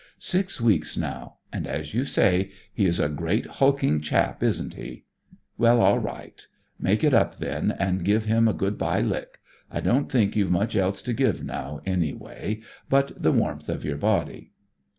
Six 0.17 0.59
weeks 0.59 0.97
now; 0.97 1.35
and, 1.53 1.67
as 1.67 1.93
you 1.93 2.05
say, 2.05 2.49
he 2.73 2.87
is 2.87 2.99
a 2.99 3.07
great 3.07 3.45
hulking 3.45 4.01
chap, 4.01 4.41
isn't 4.41 4.73
he? 4.73 5.03
Well, 5.59 5.79
all 5.79 5.99
right; 5.99 6.43
make 6.79 7.03
it 7.03 7.13
up 7.13 7.37
then, 7.37 7.69
and 7.77 8.03
give 8.03 8.25
him 8.25 8.47
a 8.47 8.53
good 8.53 8.79
bye 8.79 9.01
lick. 9.01 9.39
I 9.69 9.79
don't 9.79 10.11
think 10.11 10.35
you've 10.35 10.49
much 10.49 10.75
else 10.75 11.03
to 11.03 11.13
give 11.13 11.43
now, 11.43 11.81
anyway, 11.85 12.61
but 12.89 13.11
the 13.21 13.31
warmth 13.31 13.69
of 13.69 13.85
your 13.85 13.97
body." 13.97 14.53